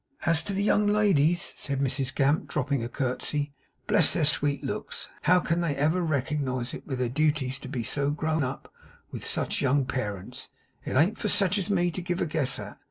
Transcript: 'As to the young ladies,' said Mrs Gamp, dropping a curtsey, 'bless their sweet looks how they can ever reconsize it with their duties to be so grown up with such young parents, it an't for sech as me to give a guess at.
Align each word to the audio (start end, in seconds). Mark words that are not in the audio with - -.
'As 0.25 0.41
to 0.41 0.53
the 0.53 0.63
young 0.63 0.87
ladies,' 0.87 1.53
said 1.55 1.79
Mrs 1.79 2.15
Gamp, 2.15 2.47
dropping 2.47 2.83
a 2.83 2.89
curtsey, 2.89 3.53
'bless 3.85 4.13
their 4.13 4.25
sweet 4.25 4.63
looks 4.63 5.09
how 5.21 5.37
they 5.39 5.49
can 5.49 5.63
ever 5.63 6.01
reconsize 6.01 6.73
it 6.73 6.87
with 6.87 6.97
their 6.97 7.07
duties 7.07 7.59
to 7.59 7.67
be 7.67 7.83
so 7.83 8.09
grown 8.09 8.43
up 8.43 8.73
with 9.11 9.23
such 9.23 9.61
young 9.61 9.85
parents, 9.85 10.49
it 10.85 10.95
an't 10.95 11.19
for 11.19 11.27
sech 11.29 11.59
as 11.59 11.69
me 11.69 11.91
to 11.91 12.01
give 12.01 12.19
a 12.19 12.25
guess 12.25 12.57
at. 12.57 12.79